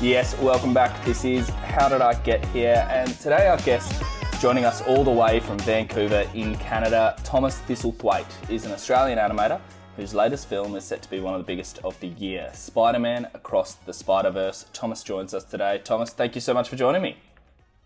[0.00, 1.04] Yes, welcome back.
[1.04, 2.86] This is How Did I Get Here?
[2.88, 4.00] And today our guest
[4.40, 9.60] joining us all the way from Vancouver in Canada, Thomas Thistlethwaite is an Australian animator
[9.96, 13.26] whose latest film is set to be one of the biggest of the year, Spider-Man
[13.34, 14.66] Across the Spider-Verse.
[14.72, 15.80] Thomas joins us today.
[15.82, 17.16] Thomas, thank you so much for joining me.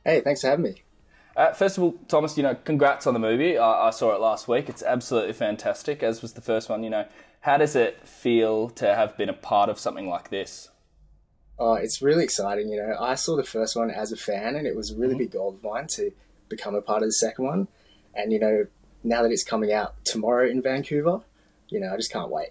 [0.05, 0.83] Hey, thanks for having me.
[1.35, 3.57] Uh, first of all, Thomas, you know, congrats on the movie.
[3.57, 4.69] I, I saw it last week.
[4.69, 6.85] It's absolutely fantastic, as was the first one.
[6.85, 7.07] You know,
[7.41, 10.69] how does it feel to have been a part of something like this?
[11.65, 12.69] Oh, it's really exciting.
[12.71, 15.15] You know, I saw the first one as a fan, and it was a really
[15.15, 16.11] big goal of mine to
[16.49, 17.69] become a part of the second one.
[18.15, 18.67] And you know,
[19.05, 21.21] now that it's coming out tomorrow in Vancouver,
[21.69, 22.49] you know, I just can't wait.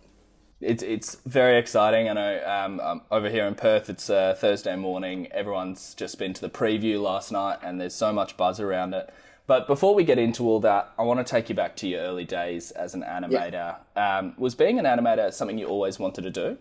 [0.62, 2.08] It's it's very exciting.
[2.08, 5.28] I know um, um, over here in Perth, it's uh, Thursday morning.
[5.34, 9.14] Everyone's just been to the preview last night, and there's so much buzz around it.
[9.46, 12.00] But before we get into all that, I want to take you back to your
[12.00, 13.76] early days as an animator.
[13.98, 16.58] Um, was being an animator something you always wanted to do?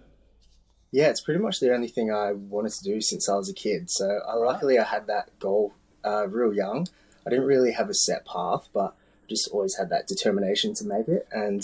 [0.93, 3.55] Yeah, it's pretty much the only thing I wanted to do since I was a
[3.55, 3.91] kid.
[3.91, 5.73] So I, luckily, I had that goal
[6.05, 6.89] uh, real young.
[7.27, 8.95] I didn't really have a set path, but
[9.29, 11.29] just always had that determination to make it.
[11.31, 11.63] And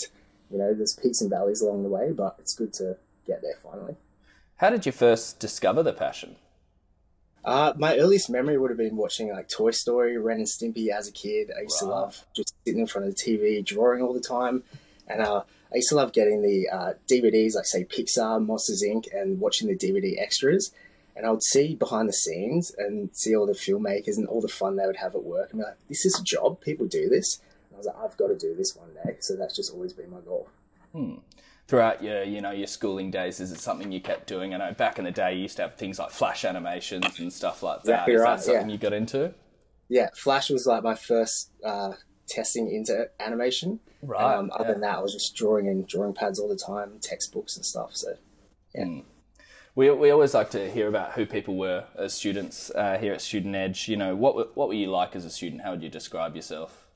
[0.49, 3.57] you know, there's peaks and valleys along the way, but it's good to get there
[3.61, 3.95] finally.
[4.57, 6.37] How did you first discover the passion?
[7.43, 11.07] Uh, my earliest memory would have been watching like Toy Story, Ren and Stimpy as
[11.07, 11.51] a kid.
[11.55, 11.87] I used right.
[11.87, 14.63] to love just sitting in front of the TV, drawing all the time,
[15.07, 19.13] and uh, I used to love getting the uh, DVDs, like say Pixar, Monsters Inc.,
[19.13, 20.71] and watching the DVD extras.
[21.15, 24.47] And I would see behind the scenes and see all the filmmakers and all the
[24.47, 26.61] fun they would have at work, and be like, "This is a job.
[26.61, 29.35] People do this." And I was like, "I've got to do this one day." So
[29.35, 30.47] that's just always been my goal.
[30.93, 31.15] Hmm
[31.67, 34.73] throughout your you know your schooling days is it something you kept doing i know
[34.73, 37.83] back in the day you used to have things like flash animations and stuff like
[37.83, 38.73] that exactly is right, that something yeah.
[38.73, 39.33] you got into
[39.89, 41.91] yeah flash was like my first uh,
[42.27, 44.71] testing into animation right um, other yeah.
[44.71, 47.95] than that i was just drawing in drawing pads all the time textbooks and stuff
[47.95, 48.13] so
[48.75, 49.03] yeah mm.
[49.75, 53.21] We, we always like to hear about who people were as students uh, here at
[53.21, 53.87] Student Edge.
[53.87, 55.61] You know, what what were you like as a student?
[55.61, 56.87] How would you describe yourself?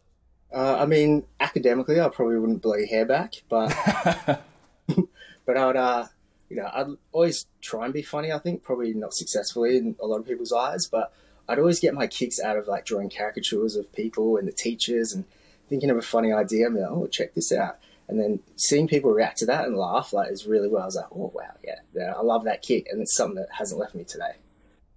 [0.52, 3.70] Uh, I mean, academically, I probably wouldn't blow your hair back, but
[5.46, 6.06] but I would, uh,
[6.50, 8.32] you know, I'd always try and be funny.
[8.32, 11.14] I think probably not successfully in a lot of people's eyes, but
[11.48, 15.14] I'd always get my kicks out of like drawing caricatures of people and the teachers
[15.14, 15.26] and
[15.70, 16.68] thinking of a funny idea.
[16.68, 17.78] I'm like, oh, check this out.
[18.08, 20.84] And then seeing people react to that and laugh like is really well.
[20.84, 23.48] I was like, oh wow, yeah, yeah, I love that kick, and it's something that
[23.58, 24.34] hasn't left me today.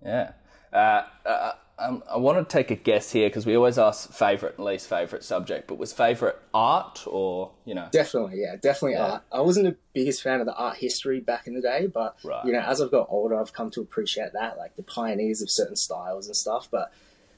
[0.05, 0.33] Yeah.
[0.73, 4.55] Uh, uh, um, I want to take a guess here because we always ask favorite
[4.57, 7.89] and least favorite subject, but was favorite art or you know?
[7.91, 9.07] Definitely, yeah, definitely yeah.
[9.07, 9.23] art.
[9.33, 12.45] I wasn't the biggest fan of the art history back in the day, but right.
[12.45, 15.51] you know, as I've got older, I've come to appreciate that, like the pioneers of
[15.51, 16.69] certain styles and stuff.
[16.71, 16.93] But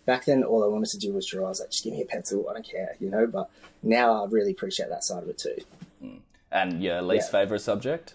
[0.04, 1.47] back then, all I wanted to do was draw.
[1.47, 3.26] I was like, just give me a pencil, I don't care, you know.
[3.26, 3.48] But
[3.82, 5.56] now I really appreciate that side of it too.
[6.04, 6.20] Mm.
[6.53, 7.41] And your least yeah.
[7.41, 8.14] favorite subject?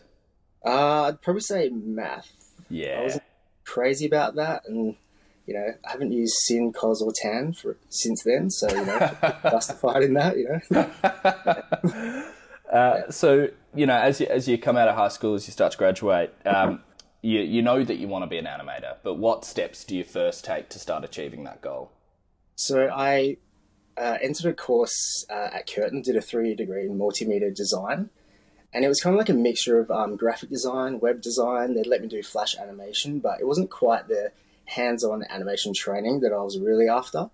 [0.63, 2.31] Uh, I'd probably say math.
[2.69, 3.23] Yeah, I wasn't
[3.65, 4.95] crazy about that, and
[5.51, 9.11] you know, I haven't used sin, cos, or tan for since then, so you know,
[9.43, 12.23] justified in that, you know.
[12.71, 15.51] uh, so you know, as you as you come out of high school, as you
[15.51, 16.81] start to graduate, um,
[17.21, 20.05] you you know that you want to be an animator, but what steps do you
[20.05, 21.91] first take to start achieving that goal?
[22.55, 23.35] So I
[23.97, 28.09] uh, entered a course uh, at Curtin, did a three year degree in multimedia design.
[28.73, 31.73] And it was kind of like a mixture of um, graphic design, web design.
[31.73, 34.31] They'd let me do flash animation, but it wasn't quite the
[34.71, 37.29] hands-on animation training that I was really after.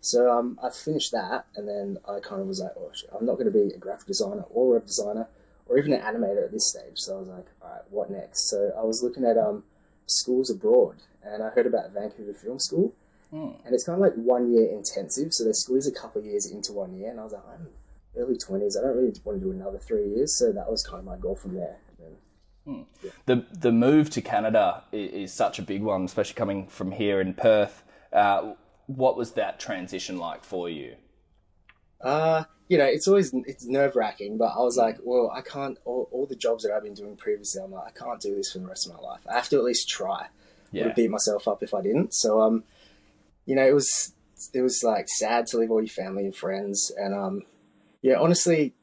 [0.00, 3.26] So um, I finished that, and then I kind of was like, "Oh, shit, I'm
[3.26, 5.28] not going to be a graphic designer or web designer
[5.66, 8.48] or even an animator at this stage." So I was like, "All right, what next?"
[8.48, 9.64] So I was looking at um,
[10.06, 12.94] schools abroad, and I heard about Vancouver Film School,
[13.32, 13.54] mm.
[13.64, 15.34] and it's kind of like one year intensive.
[15.34, 17.68] So they squeeze a couple of years into one year, and I was like, "I'm
[18.16, 18.78] early twenties.
[18.78, 21.18] I don't really want to do another three years." So that was kind of my
[21.18, 21.76] goal from there.
[22.70, 22.82] Hmm.
[23.26, 27.20] The the move to Canada is, is, such a big one, especially coming from here
[27.20, 27.82] in Perth.
[28.12, 28.52] Uh,
[28.86, 30.94] what was that transition like for you?
[32.00, 35.78] Uh, you know, it's always it's nerve wracking, but I was like, well, I can't.
[35.84, 38.52] All, all, the jobs that I've been doing previously, I'm like, I can't do this
[38.52, 39.20] for the rest of my life.
[39.28, 40.28] I have to at least try.
[40.70, 40.86] Yeah.
[40.86, 42.14] Would beat myself up if I didn't.
[42.14, 42.62] So, um,
[43.44, 44.14] you know, it was
[44.54, 47.42] it was like sad to leave all your family and friends, and um,
[48.02, 48.74] yeah, honestly,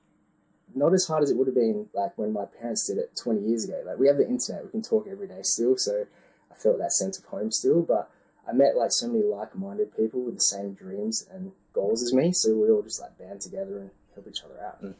[0.77, 3.41] not as hard as it would have been like when my parents did it 20
[3.41, 3.81] years ago.
[3.85, 6.05] Like we have the internet, we can talk every day still, so
[6.51, 7.81] I felt that sense of home still.
[7.81, 8.09] But
[8.47, 12.31] I met like so many like-minded people with the same dreams and goals as me,
[12.31, 14.81] so we all just like band together and help each other out.
[14.81, 14.95] And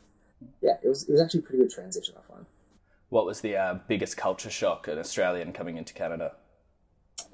[0.62, 2.16] yeah, it was it was actually a pretty good transition.
[2.18, 2.46] I find.
[3.10, 6.34] What was the uh, biggest culture shock an Australian coming into Canada?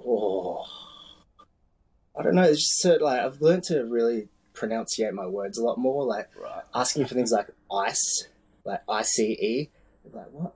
[0.06, 0.66] Oh,
[2.18, 2.44] I don't know.
[2.44, 6.06] It's just like I've learned to really pronunciate my words a lot more.
[6.06, 6.64] Like right.
[6.76, 8.28] asking for things like ice
[8.66, 9.68] like ICE.
[10.12, 10.54] Like what?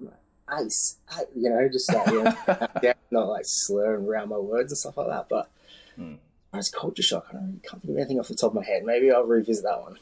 [0.49, 2.33] ice, I, you know, just like, you know,
[2.83, 5.27] yeah, not like slurring around my words and stuff like that.
[5.29, 5.49] But
[5.99, 6.17] Mm.
[6.53, 8.83] as culture shock, I don't, can't think of anything off the top of my head.
[8.83, 9.97] Maybe I'll revisit that one.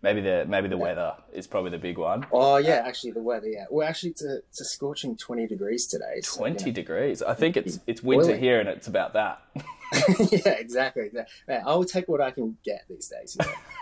[0.00, 2.24] Maybe the maybe the weather is probably the big one.
[2.30, 3.48] Oh yeah, actually the weather.
[3.48, 6.20] Yeah, we're actually to it's a scorching twenty degrees today.
[6.22, 6.38] so.
[6.38, 7.20] Twenty degrees.
[7.22, 8.40] I think it's it's winter Boiling.
[8.40, 9.40] here, and it's about that.
[10.30, 11.10] yeah, exactly.
[11.48, 13.36] Man, I will take what I can get these days.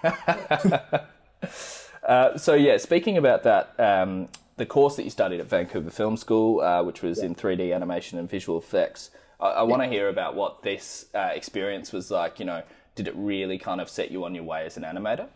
[0.05, 1.01] You know?
[2.03, 6.17] Uh, so yeah, speaking about that, um, the course that you studied at Vancouver Film
[6.17, 9.11] School, uh, which was in 3D animation and visual effects,
[9.41, 12.39] I, I want to hear about what this uh, experience was like.
[12.39, 12.63] You know,
[12.95, 15.29] did it really kind of set you on your way as an animator?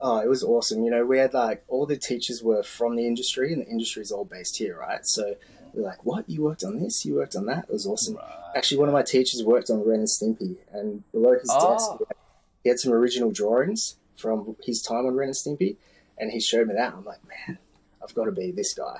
[0.00, 0.84] Oh, it was awesome.
[0.84, 4.02] You know, we had like all the teachers were from the industry, and the industry
[4.02, 5.04] is all based here, right?
[5.06, 5.36] So
[5.72, 6.28] we're like, "What?
[6.28, 7.04] You worked on this?
[7.04, 7.64] You worked on that?
[7.68, 8.18] It was awesome."
[8.54, 11.70] Actually, one of my teachers worked on Ren and Stimpy, and below his Oh.
[11.72, 12.16] desk, he had,
[12.62, 15.76] he had some original drawings from his time on Ren and Stimpy,
[16.18, 16.94] and he showed me that.
[16.94, 17.58] I'm like, man,
[18.02, 18.98] I've got to be this guy,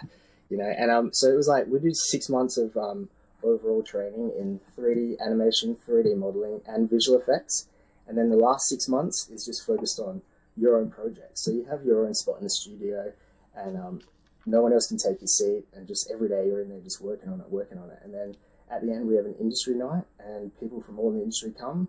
[0.50, 0.72] you know.
[0.76, 3.08] And um, so it was like we did six months of um,
[3.42, 7.68] overall training in 3D animation, 3D modeling, and visual effects,
[8.06, 10.22] and then the last six months is just focused on
[10.56, 11.38] your own project.
[11.38, 13.12] So you have your own spot in the studio,
[13.54, 14.00] and um,
[14.46, 17.00] no one else can take your seat, and just every day you're in there just
[17.00, 17.98] working on it, working on it.
[18.02, 18.36] And then
[18.70, 21.88] at the end, we have an industry night, and people from all the industry come,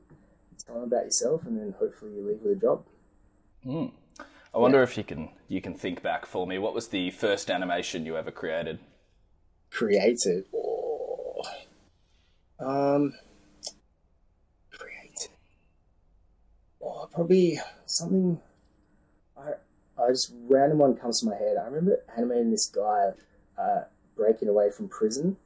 [0.66, 2.84] tell them about yourself, and then hopefully you leave with a job.
[4.58, 6.58] I wonder if you can you can think back for me.
[6.58, 8.80] What was the first animation you ever created?
[9.70, 11.44] Created, or
[12.60, 13.14] um,
[14.72, 15.30] created,
[16.82, 18.40] oh, probably something.
[19.38, 19.52] I
[20.02, 21.58] I just random one comes to my head.
[21.62, 23.12] I remember animating this guy
[23.60, 23.82] uh,
[24.16, 25.38] breaking away from prison.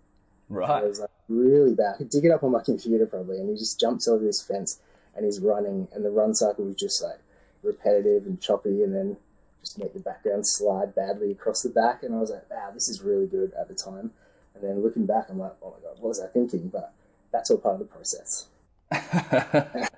[0.48, 0.86] Right.
[0.86, 1.96] It was like really bad.
[1.96, 4.42] I could dig it up on my computer probably, and he just jumps over this
[4.42, 4.80] fence
[5.14, 7.20] and he's running, and the run cycle was just like
[7.64, 9.18] repetitive and choppy, and then
[9.60, 12.04] just make the background slide badly across the back.
[12.04, 14.12] And I was like, wow, this is really good at the time.
[14.56, 16.70] And then looking back, I'm like, oh my god, what was I thinking?
[16.70, 16.94] But
[17.32, 18.48] that's all part of the process.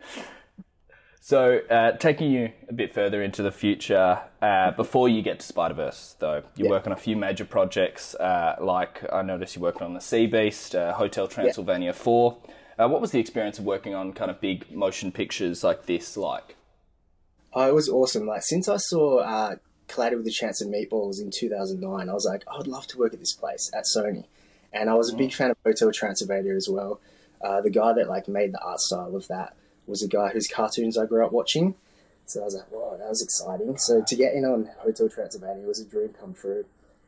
[1.25, 5.45] So, uh, taking you a bit further into the future, uh, before you get to
[5.45, 6.71] Spider Verse, though, you Yeah.
[6.71, 8.13] work on a few major projects.
[8.15, 12.39] Uh, like I noticed you're working on the Sea Beast, uh, Hotel Transylvania Four.
[12.77, 16.17] Uh, what was the experience of working on kind of big motion pictures like this
[16.17, 16.57] like?
[17.55, 18.25] Oh, it was awesome.
[18.25, 19.55] Like since I saw uh,
[19.87, 22.97] Cloudy with a Chance of Meatballs in 2009, I was like, I would love to
[22.97, 24.25] work at this place at Sony,
[24.71, 26.99] and I was a big fan of Hotel Transylvania as well.
[27.41, 29.55] Uh, the guy that like made the art style of that
[29.85, 31.75] was a guy whose cartoons I grew up watching.
[32.25, 33.77] So I was like, wow, that was exciting.
[33.77, 36.65] So to get in on Hotel Transylvania was a dream come true.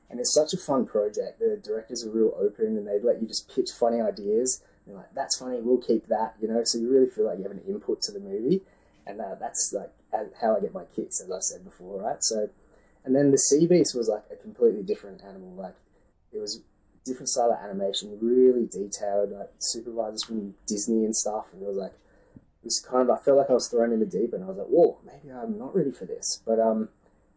[0.10, 1.40] And it's such a fun project.
[1.40, 4.62] The directors are real open and they let you just pitch funny ideas.
[4.86, 6.64] They're like, that's funny, we'll keep that, you know?
[6.64, 8.62] So you really feel like you have an input to the movie.
[9.08, 9.92] And uh, that's like
[10.42, 12.24] how I get my kicks, as I said before, right?
[12.24, 12.50] So,
[13.04, 15.54] and then the Sea Beast was like a completely different animal.
[15.54, 15.76] Like
[16.32, 16.62] it was
[17.06, 21.46] different style of animation, really detailed, like supervisors from Disney and stuff.
[21.54, 21.94] And it was like,
[22.36, 24.48] it was kind of, I felt like I was thrown in the deep and I
[24.48, 26.42] was like, whoa, maybe I'm not ready for this.
[26.46, 26.90] But, um,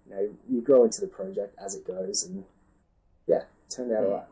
[0.09, 2.45] you know, you grow into the project as it goes and
[3.27, 4.27] yeah, it turned out alright.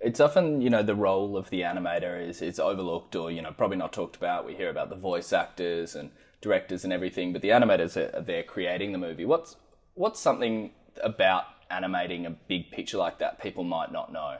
[0.00, 3.52] It's often, you know, the role of the animator is is overlooked or, you know,
[3.52, 4.44] probably not talked about.
[4.44, 6.10] We hear about the voice actors and
[6.42, 9.24] directors and everything, but the animators are, are there creating the movie.
[9.24, 9.56] What's
[9.94, 10.72] what's something
[11.02, 14.36] about animating a big picture like that people might not know?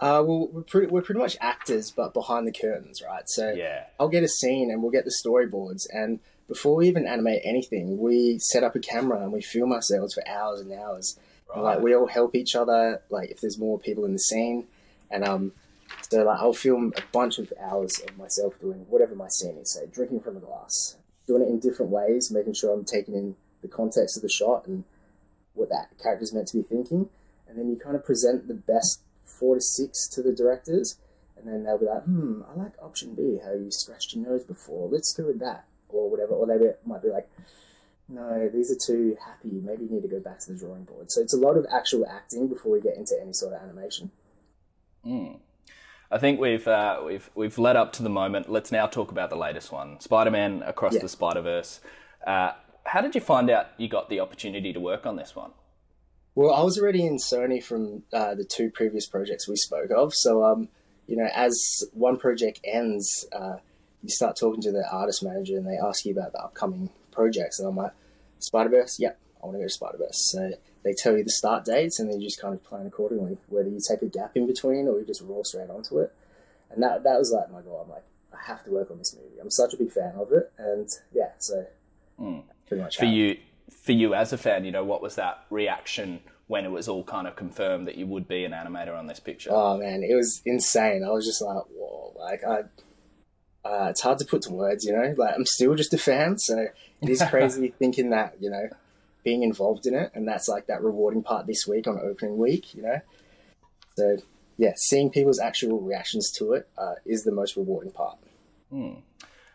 [0.00, 3.24] Uh, well, we're pretty, we're pretty much actors, but behind the curtains, right?
[3.26, 3.84] So Yeah.
[4.00, 5.86] I'll get a scene and we'll get the storyboards.
[5.92, 10.14] And before we even animate anything, we set up a camera and we film ourselves
[10.14, 11.18] for hours and hours.
[11.54, 13.02] And, like we all help each other.
[13.10, 14.66] Like if there's more people in the scene,
[15.10, 15.52] and um,
[16.08, 19.74] so like I'll film a bunch of hours of myself doing whatever my scene is.
[19.74, 23.36] Say drinking from a glass, doing it in different ways, making sure I'm taking in
[23.60, 24.84] the context of the shot and
[25.54, 27.08] what that character's meant to be thinking.
[27.48, 30.98] And then you kind of present the best four to six to the directors,
[31.36, 33.40] and then they'll be like, "Hmm, I like option B.
[33.44, 34.88] How you scratched your nose before.
[34.88, 37.28] Let's go with that." Or whatever, or they might be like,
[38.08, 39.60] no, these are too happy.
[39.62, 41.10] Maybe you need to go back to the drawing board.
[41.10, 44.10] So it's a lot of actual acting before we get into any sort of animation.
[46.12, 48.50] I think we've uh, we've we've led up to the moment.
[48.50, 51.00] Let's now talk about the latest one, Spider-Man Across Yeah.
[51.00, 51.80] the Spider-Verse.
[52.26, 52.52] Uh,
[52.84, 55.52] how did you find out you got the opportunity to work on this one?
[56.34, 60.12] Well, I was already in Sony from uh, the two previous projects we spoke of.
[60.14, 60.68] So, um,
[61.06, 63.56] you know, as one project ends, uh,
[64.02, 67.58] you start talking to the artist manager and they ask you about the upcoming projects.
[67.58, 67.92] And I'm like,
[68.38, 68.98] Spider Verse?
[68.98, 70.30] Yep, I want to go to Spider Verse.
[70.30, 70.52] So
[70.84, 73.68] they tell you the start dates and then you just kind of plan accordingly, whether
[73.68, 76.12] you take a gap in between or you just roll straight onto it.
[76.70, 77.82] And that, that was like my goal.
[77.84, 79.38] I'm like, I have to work on this movie.
[79.40, 80.50] I'm such a big fan of it.
[80.58, 81.66] And yeah, so
[82.66, 83.36] pretty much for how- you
[83.84, 87.02] for you as a fan you know what was that reaction when it was all
[87.02, 89.50] kind of confirmed that you would be an animator on this picture?
[89.52, 91.02] Oh man, it was insane.
[91.04, 92.64] I was just like, whoa, like I.
[93.64, 95.14] Uh, it's hard to put to words, you know.
[95.16, 96.66] Like I'm still just a fan, so
[97.00, 98.68] it is crazy thinking that you know,
[99.24, 102.74] being involved in it, and that's like that rewarding part this week on opening week,
[102.74, 103.00] you know.
[103.96, 104.18] So
[104.58, 108.18] yeah, seeing people's actual reactions to it uh, is the most rewarding part.
[108.70, 108.94] Hmm.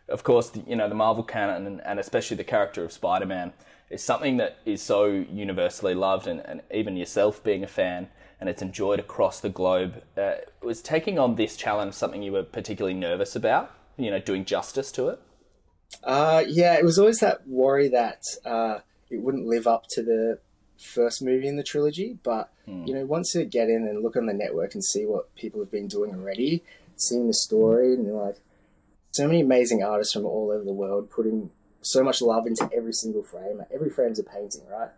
[0.09, 3.53] Of course, you know the Marvel canon and, and especially the character of Spider-Man
[3.89, 8.09] is something that is so universally loved, and, and even yourself being a fan,
[8.39, 10.01] and it's enjoyed across the globe.
[10.17, 13.71] Uh, was taking on this challenge something you were particularly nervous about?
[13.97, 15.19] You know, doing justice to it.
[16.03, 20.39] Uh, yeah, it was always that worry that uh, it wouldn't live up to the
[20.77, 22.17] first movie in the trilogy.
[22.23, 22.85] But hmm.
[22.85, 25.59] you know, once you get in and look on the network and see what people
[25.59, 26.63] have been doing already,
[26.95, 28.37] seeing the story, and like,
[29.11, 31.49] so many amazing artists from all over the world putting
[31.81, 33.63] so much love into every single frame.
[33.73, 34.89] Every frame's a painting, right?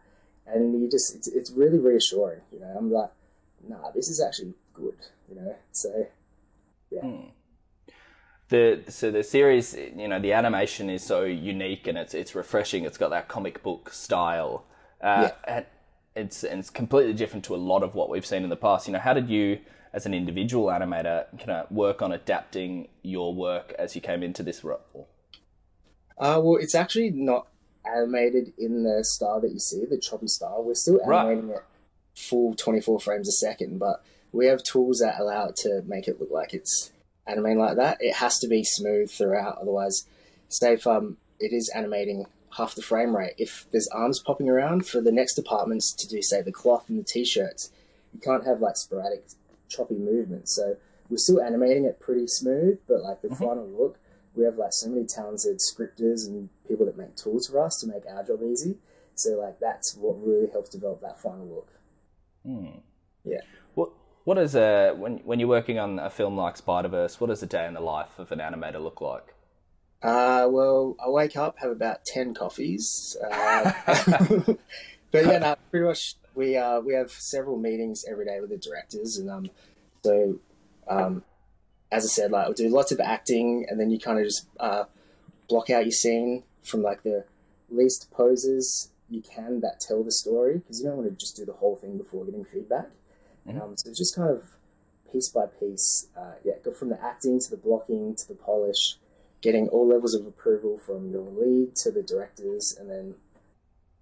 [0.46, 2.42] And you just, it's, it's really reassuring.
[2.52, 3.12] You know, I'm like,
[3.68, 4.98] nah, this is actually good.
[5.30, 6.08] You know, so
[6.92, 7.02] yeah.
[7.02, 7.28] Hmm.
[8.50, 12.84] The so the series you know the animation is so unique and it's it's refreshing.
[12.84, 14.66] It's got that comic book style.
[15.02, 15.66] Uh, and
[16.16, 18.88] it's and it's completely different to a lot of what we've seen in the past.
[18.88, 19.60] You know how did you
[19.94, 24.44] as an individual animator kind of work on adapting your work as you came into
[24.44, 25.08] this role?
[26.18, 27.48] Uh, well, it's actually not
[27.86, 30.64] animated in the style that you see, the choppy style.
[30.64, 31.26] We're still Right.
[31.28, 31.64] animating it
[32.16, 36.20] full 24 frames a second, but we have tools that allow it to make it
[36.20, 36.92] look like it's
[37.30, 37.98] animating like that.
[38.00, 40.06] It has to be smooth throughout, otherwise,
[40.48, 42.26] say if um, it is animating
[42.58, 46.22] half the frame rate, if there's arms popping around for the next departments to do,
[46.22, 47.72] say, the cloth and the t-shirts,
[48.14, 49.24] you can't have like sporadic
[49.68, 50.56] choppy movements.
[50.56, 50.78] So
[51.10, 54.00] we're still animating it pretty smooth, but like the final look,
[54.36, 57.88] we have like so many talented scripters and people that make tools for us to
[57.88, 58.78] make our job easy.
[59.16, 61.70] So like that's what really helps develop that final look.
[63.26, 63.42] Yeah.
[63.74, 63.90] what
[64.24, 67.20] what is a when when you're working on a film like Spider Verse?
[67.20, 69.34] What does a day in the life of an animator look like?
[70.02, 73.72] Uh, well, I wake up, have about ten coffees, uh,
[75.12, 78.58] but yeah, no, pretty much we uh, we have several meetings every day with the
[78.58, 79.50] directors, and um,
[80.04, 80.40] so
[80.88, 81.24] um,
[81.92, 84.48] as I said, like we do lots of acting, and then you kind of just
[84.60, 84.86] uh,
[85.50, 87.26] block out your scene from like the
[87.70, 91.46] least poses you can that tell the story because you don't want to just do
[91.46, 92.90] the whole thing before getting feedback.
[93.58, 94.44] Um, so it's just kind of
[95.12, 98.98] piece by piece, uh, yeah, go from the acting to the blocking to the polish,
[99.42, 103.16] getting all levels of approval from your lead to the directors, and then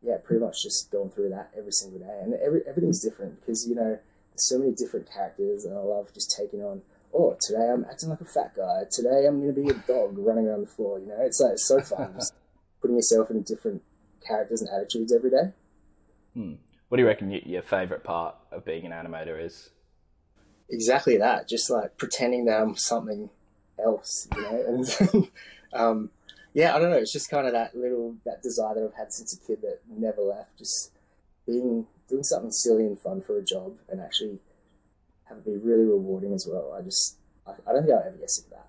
[0.01, 2.19] yeah, pretty much just going through that every single day.
[2.21, 3.99] And every, everything's different because you know
[4.31, 6.81] there's so many different characters, and I love just taking on.
[7.13, 8.83] Oh, today I'm acting like a fat guy.
[8.91, 10.99] Today I'm going to be a dog running around the floor.
[10.99, 12.33] You know, it's like it's so fun just
[12.81, 13.81] putting yourself in different
[14.25, 15.53] characters and attitudes every day.
[16.89, 19.71] What do you reckon your favorite part of being an animator is?
[20.69, 23.29] exactly that just like pretending that i'm something
[23.83, 25.29] else you know and
[25.73, 26.09] um,
[26.53, 29.13] yeah i don't know it's just kind of that little that desire that i've had
[29.13, 30.91] since a kid that never left just
[31.45, 34.39] being doing something silly and fun for a job and actually
[35.25, 38.17] have it be really rewarding as well i just i, I don't think i'll ever
[38.17, 38.66] get sick of that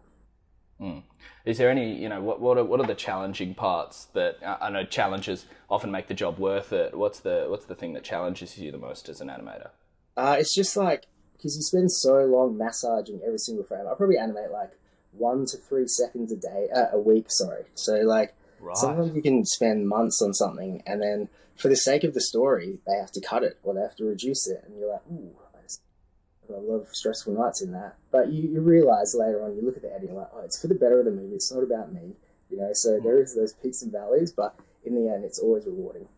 [1.48, 4.66] Is there any, you know, what what are, what are the challenging parts that I
[4.66, 6.94] I know challenges often make the job worth it?
[6.94, 9.70] What's the what's the thing that challenges you the most as an animator?
[10.14, 13.86] Uh, it's just like because you spend so long massaging every single frame.
[13.90, 14.72] I probably animate like
[15.12, 17.26] one to three seconds a day, uh, a week.
[17.30, 17.64] Sorry.
[17.74, 18.76] So like Right.
[18.76, 22.80] sometimes you can spend months on something, and then for the sake of the story,
[22.86, 25.34] they have to cut it or they have to reduce it, and you're like, ooh.
[26.48, 29.62] I just- I love stressful nights in that, but you, you realize later on, you
[29.62, 31.34] look at the editing, like, oh, it's for the better of the movie.
[31.34, 32.14] It's not about me,
[32.50, 32.70] you know.
[32.72, 36.08] So there is those peaks and valleys, but in the end, it's always rewarding.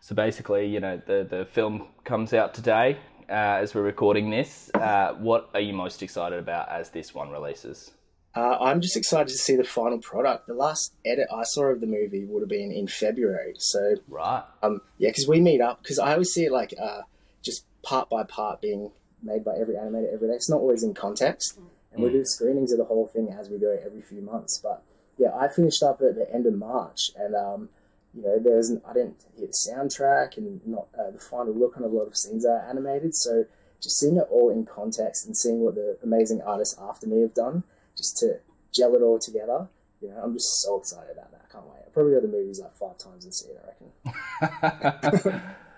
[0.00, 2.98] So basically, you know, the the film comes out today
[3.28, 3.32] uh,
[3.62, 4.70] as we're recording this.
[4.74, 7.92] Uh, what are you most excited about as this one releases?
[8.36, 10.46] Uh, I'm just excited to see the final product.
[10.46, 13.54] The last edit I saw of the movie would have been in February.
[13.58, 14.42] So, Right.
[14.62, 17.02] um, yeah, because we meet up, because I always see it like uh,
[17.42, 18.90] just part by part being
[19.22, 20.34] made by every animator every day.
[20.34, 21.58] It's not always in context.
[21.92, 24.58] And we do screenings of the whole thing as we go every few months.
[24.58, 24.82] But
[25.16, 27.68] yeah, I finished up at the end of March and, um,
[28.12, 31.84] you know, there's I didn't hear the soundtrack and not uh, the final look on
[31.84, 33.14] a lot of scenes are animated.
[33.14, 33.44] So
[33.80, 37.34] just seeing it all in context and seeing what the amazing artists after me have
[37.34, 37.62] done,
[37.96, 38.40] just to
[38.72, 39.68] gel it all together,
[40.00, 41.42] you know, I'm just so excited about that.
[41.48, 41.82] I can't wait.
[41.84, 43.60] I'll probably go to the movies like five times and see it.
[43.62, 45.42] I reckon.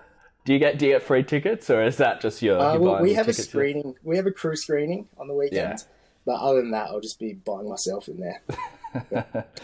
[0.47, 2.61] Do you get do you get free tickets or is that just your?
[2.61, 3.97] Uh, well, we have a screening.
[4.05, 5.81] We have a crew screening on the weekend.
[5.81, 5.85] Yeah.
[6.25, 8.43] But other than that, I'll just be buying myself in there.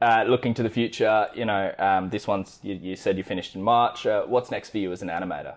[0.00, 3.54] uh, looking to the future, you know, um, this one's you, you, said you finished
[3.54, 4.06] in March.
[4.06, 5.56] Uh, what's next for you as an animator?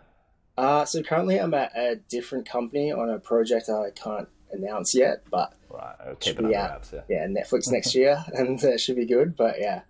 [0.58, 5.24] Uh, so currently, I'm at a different company on a project I can't announce yet,
[5.30, 6.94] but right, keep it under wraps.
[6.94, 7.02] Yeah.
[7.10, 9.36] yeah, Netflix next year, and it should be good.
[9.36, 9.82] But yeah,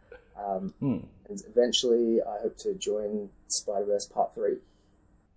[0.46, 1.00] um, hmm.
[1.28, 4.58] and eventually, I hope to join Spider Verse Part Three.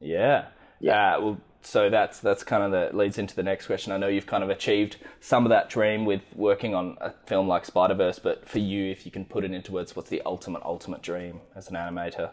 [0.00, 0.46] Yeah.
[0.80, 1.16] Yeah.
[1.16, 3.92] Uh, well, so that's that's kind of the leads into the next question.
[3.92, 7.48] I know you've kind of achieved some of that dream with working on a film
[7.48, 10.22] like Spider Verse, but for you, if you can put it into words, what's the
[10.26, 12.30] ultimate ultimate dream as an animator?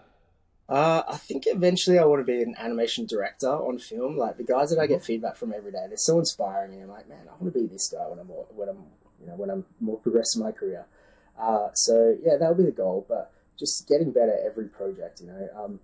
[0.67, 4.17] Uh, I think eventually I want to be an animation director on film.
[4.17, 6.89] Like the guys that I get feedback from every day, they're so inspiring, and I'm
[6.89, 8.83] like, man, I want to be this guy when I'm more, when I'm
[9.19, 10.85] you know when I'm more progressed in my career.
[11.39, 13.05] Uh, so yeah, that would be the goal.
[13.07, 15.49] But just getting better every project, you know.
[15.55, 15.79] Um,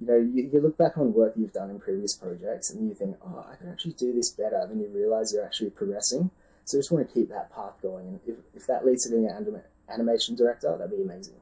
[0.00, 2.94] you know, you, you, look back on work you've done in previous projects and you
[2.94, 4.64] think, oh, I can actually do this better.
[4.66, 6.30] Then you realize you're actually progressing.
[6.64, 8.06] So just want to keep that path going.
[8.06, 11.34] And if, if that leads to being an anim- animation director, that'd be amazing.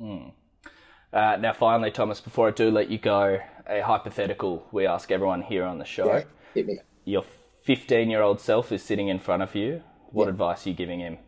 [0.00, 0.32] Mm.
[1.12, 5.42] Uh, now, finally, Thomas, before I do let you go, a hypothetical we ask everyone
[5.42, 6.06] here on the show.
[6.06, 6.22] Yeah,
[6.54, 6.78] hit me.
[7.04, 7.24] Your
[7.64, 9.82] 15 year old self is sitting in front of you.
[10.10, 10.30] What yeah.
[10.30, 11.18] advice are you giving him?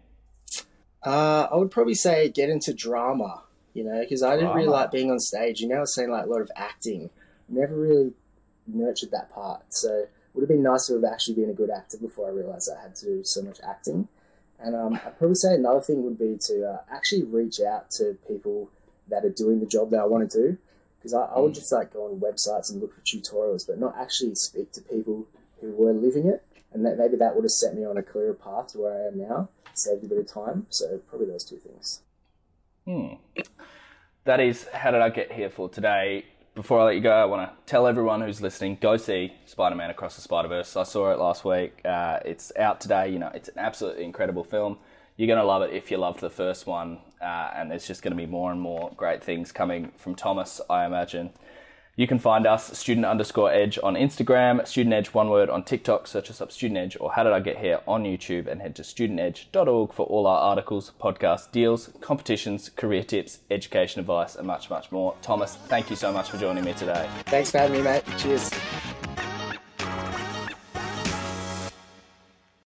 [1.07, 3.45] Uh, I would probably say get into drama
[3.77, 5.61] you know, because I didn't really like being on stage.
[5.61, 7.11] You know, I was saying like a lot of acting.
[7.47, 8.15] Never really
[8.67, 9.65] nurtured that part.
[9.69, 12.31] So it would have been nice to have actually been a good actor before I
[12.31, 14.09] realized I had to do so much acting.
[14.59, 18.17] And um, I'd probably say another thing would be to uh, actually reach out to
[18.27, 18.71] people
[19.09, 20.59] that are doing the job that I want to do.
[20.99, 21.57] Because I, I would mm.
[21.57, 25.27] just like go on websites and look for tutorials, but not actually speak to people
[25.61, 26.46] who were living it.
[26.77, 29.07] And that maybe that would have set me on a clearer path to where I
[29.07, 30.67] am now, saved a bit of time.
[30.69, 32.03] So probably those two things.
[32.85, 33.15] Hmm.
[34.25, 36.27] That is how did I get here for today.
[36.55, 39.89] Before I let you go, I want to tell everyone who's listening: go see Spider-Man
[39.89, 40.77] Across the Spider-Verse.
[40.77, 41.81] I saw it last week.
[41.83, 43.09] Uh, it's out today.
[43.09, 44.77] You know, it's an absolutely incredible film.
[45.17, 48.03] You're going to love it if you loved the first one, uh, and there's just
[48.03, 51.31] going to be more and more great things coming from Thomas, I imagine.
[51.99, 56.07] You can find us student underscore edge on Instagram, student edge one word on TikTok,
[56.07, 58.77] search us up student edge or how did I get here on YouTube and head
[58.77, 64.69] to studentedge.org for all our articles, podcasts, deals, competitions, career tips, education advice and much,
[64.69, 65.15] much more.
[65.23, 67.09] Thomas, thank you so much for joining me today.
[67.25, 68.05] Thanks for having me, mate.
[68.19, 68.51] Cheers.